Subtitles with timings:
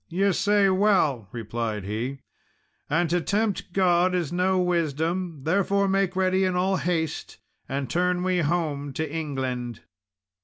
[0.09, 2.21] "Ye say well," replied he,
[2.89, 7.37] "and to tempt God is no wisdom; therefore make ready in all haste,
[7.69, 9.81] and turn we home to England."